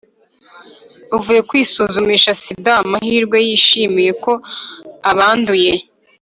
[1.15, 4.31] avuye kwisuzumisha sida mahirwe yishimiye ko
[5.11, 5.71] atanduye